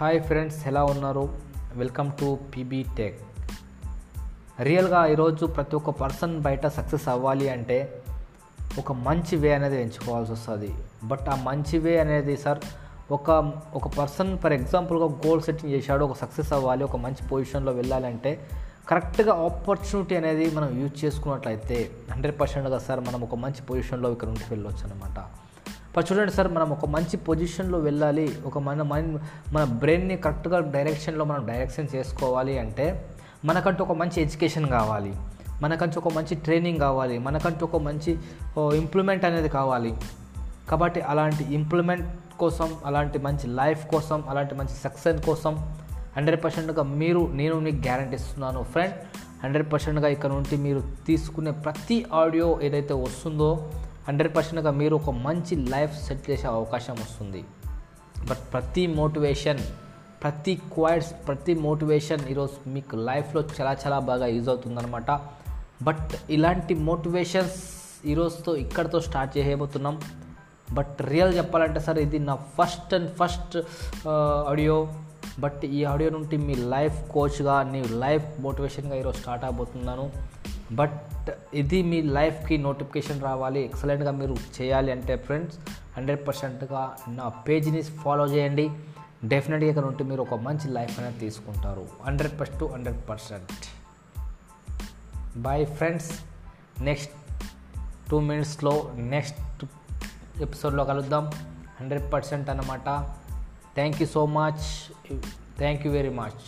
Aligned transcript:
Hi 0.00 0.22
friends 0.22 0.66
ఎలా 0.66 0.84
ఉన్నారు? 0.84 1.28
Welcome 1.74 2.10
to 2.20 2.38
PB 2.56 2.84
tech 2.98 3.20
రియల్గా 4.60 5.06
ఈరోజు 5.06 5.46
ప్రతి 5.46 5.76
ఒక్క 5.76 5.90
పర్సన్ 5.90 6.40
బయట 6.40 6.66
సక్సెస్ 6.66 7.08
అవ్వాలి 7.08 7.48
అంటే 7.48 8.02
ఒక 8.78 8.92
మంచి 8.92 9.36
వే 9.36 9.54
అనేది 9.54 9.82
ఎంచుకోవాల్సి 9.82 10.32
వస్తుంది. 10.32 10.74
బట్ 11.04 11.28
ఆ 11.28 11.34
మంచి 11.34 11.78
వే 11.78 11.98
అనేది 11.98 12.36
సార్ 12.36 12.58
ఒక 13.10 13.30
ఒక 13.74 13.88
పర్సన్ 13.88 14.38
ఫర్ 14.38 14.52
ఎగ్జాంపుల్గా 14.52 15.04
గోల్ 15.04 15.42
సెట్టింగ్ 15.42 15.72
చేశాడు 15.72 16.04
ఒక 16.04 16.16
సక్సెస్ 16.16 16.52
అవ్వాలి 16.52 16.84
ఒక 16.84 16.96
మంచి 16.96 17.28
పొజిషన్లో 17.28 17.72
వెళ్ళాలంటే 17.72 18.50
కరెక్ట్గా 18.88 19.34
ఆపర్చునిటీ 19.34 20.16
అనేది 20.16 20.50
మనం 20.50 20.80
యూజ్ 20.80 21.04
చేసుకున్నట్లయితే 21.04 21.90
హండ్రెడ్ 22.12 22.40
పర్సెంట్గా 22.40 22.78
సార్ 22.78 23.00
మనం 23.00 23.20
ఒక 23.20 23.34
మంచి 23.34 23.62
పొజిషన్లో 23.62 24.12
ఇక్కడ 24.12 24.28
ఉండి 24.28 24.44
వెళ్ళొచ్చు 24.50 24.90
అనమాట 24.90 25.24
ఇప్పుడు 25.90 26.14
చూడండి 26.14 26.32
సార్ 26.32 26.48
మనం 26.48 26.70
ఒక 26.70 26.86
మంచి 26.86 27.16
పొజిషన్లో 27.16 27.78
వెళ్ళాలి 27.78 28.38
ఒక 28.46 28.58
మన 28.58 28.82
మైండ్ 28.82 29.20
మన 29.52 29.64
బ్రెయిన్ని 29.64 30.16
కరెక్ట్గా 30.16 30.60
డైరెక్షన్లో 30.60 31.24
మనం 31.24 31.46
డైరెక్షన్ 31.46 31.88
చేసుకోవాలి 31.94 32.58
అంటే 32.58 33.10
మనకంటూ 33.44 33.84
ఒక 33.84 33.92
మంచి 33.92 34.22
ఎడ్యుకేషన్ 34.22 34.66
కావాలి 34.66 35.14
మనకంటూ 35.62 36.00
ఒక 36.00 36.12
మంచి 36.12 36.34
ట్రైనింగ్ 36.34 36.78
కావాలి 36.78 37.18
మనకంటూ 37.18 37.66
ఒక 37.66 37.76
మంచి 37.76 38.18
ఇంప్లిమెంట్ 38.58 39.24
అనేది 39.24 39.48
కావాలి. 39.48 39.94
కాబట్టి 40.70 41.00
అలాంటి 41.00 41.54
ఇంప్లిమెంట్ 41.54 42.38
కోసం 42.38 42.76
అలాంటి 42.84 43.18
మంచి 43.18 43.46
లైఫ్ 43.46 43.86
కోసం 43.86 44.24
అలాంటి 44.28 44.54
మంచి 44.54 44.74
సక్సెస్ 44.84 45.26
కోసం 45.26 45.74
హండ్రెడ్ 46.16 46.44
పర్సెంట్గా 46.44 46.82
మీరు 46.82 47.30
నేను 47.32 47.58
మీకు 47.58 47.76
గ్యారంటీ 47.76 48.14
ఇస్తున్నాను 48.14 48.62
ఫ్రెండ్. 48.62 48.94
హండ్రెడ్ 49.44 49.72
పర్సెంట్గా 49.72 50.08
ఇక్కడ 50.08 50.30
నుండి 50.30 50.56
మీరు 50.56 50.82
తీసుకునే 51.06 51.50
ప్రతి 51.50 52.06
ఆడియో 52.14 52.60
ఏదైతే 52.62 52.94
వస్తుందో 52.94 53.72
హండ్రెడ్ 54.10 54.32
పర్సెంట్గా 54.36 54.70
మీరు 54.78 54.94
ఒక 55.00 55.10
మంచి 55.24 55.54
లైఫ్ 55.72 55.94
సెట్ 56.06 56.24
చేసే 56.30 56.46
అవకాశం 56.46 56.94
వస్తుంది. 57.02 57.40
బట్ 58.28 58.42
ప్రతి 58.52 58.84
మోటివేషన్ 59.00 59.60
ప్రతి 60.22 60.54
క్వైట్స్ 60.72 61.12
ప్రతి 61.26 61.52
మోటివేషన్ 61.66 62.22
ఈరోజు 62.32 62.56
మీకు 62.70 62.96
లైఫ్లో 63.08 63.40
చాలా 63.56 63.72
చాలా 63.82 63.98
బాగా 64.08 64.26
యూజ్ 64.26 64.48
అవుతుందన్నమాట. 64.48 65.10
బట్ 65.82 66.10
ఇలాంటి 66.36 66.74
మోటివేషన్స్ 66.88 67.60
ఈరోజుతో 68.06 68.56
ఇక్కడతో 68.56 69.00
స్టార్ట్ 69.00 69.32
చేయబోతున్నాం. 69.38 69.96
బట్ 70.72 70.96
రియల్ 71.02 71.32
చెప్పాలంటే 71.36 71.80
సార్ 71.80 71.98
ఇది 71.98 72.18
నా 72.18 72.34
first 72.56 72.92
and 72.94 73.10
first 73.20 73.56
audio. 74.50 74.76
But 75.38 75.64
ఈ 75.64 75.80
ఆడియో 75.84 76.10
నుండి 76.10 76.36
మీ 76.48 76.54
లైఫ్ 76.74 76.98
కోచ్గా 77.14 77.56
నీ 77.72 77.82
లైఫ్ 78.04 78.28
మోటివేషన్గా 78.40 78.96
ఈరోజు 78.96 79.18
స్టార్ట్ 79.18 79.44
అవబోతున్నాను. 79.44 80.06
బట్ 80.72 81.30
ఇది 81.54 81.82
మీ 81.82 82.02
లైఫ్కి 82.02 82.58
నోటిఫికేషన్ 82.58 83.22
రావాలి. 83.22 83.64
ఎక్సలెంట్గా 83.64 84.10
మీరు 84.10 84.36
చేయాలి 84.60 84.92
అంటే 84.92 85.16
ఫ్రెండ్స్ 85.16 85.58
హండ్రెడ్ 85.96 86.28
పర్సెంట్గా 86.28 86.96
నా 87.08 87.28
పేజ్ని 87.28 87.82
ఫాలో 87.82 88.26
చేయండి. 88.26 88.70
డెఫినెట్గా 89.24 89.68
ఇక్కడ 89.68 89.84
ఉంటే 89.84 90.04
మీరు 90.04 90.22
ఒక 90.22 90.34
మంచి 90.34 90.68
లైఫ్ 90.68 91.00
అనేది 91.00 91.18
తీసుకుంటారు. 91.18 91.86
Hundred 92.06 92.40
percent 92.40 92.64
hundred 92.64 93.08
percent 93.10 93.52
bye 95.38 95.66
friends 95.66 96.10
next 96.82 97.12
two 98.10 98.20
మినిట్స్లో 98.20 98.92
నెక్స్ట్ 98.96 99.64
ఎపిసోడ్లో 100.40 100.84
కలుద్దాం. 100.84 101.30
హండ్రెడ్ 101.80 102.12
పర్సెంట్ 102.12 102.50
అన్నమాట. 102.50 102.84
Thank 103.74 104.02
you 104.02 104.06
so 104.06 104.26
much 104.26 104.64
thank 105.58 105.86
you 105.86 105.92
very 105.92 106.08
much 106.08 106.44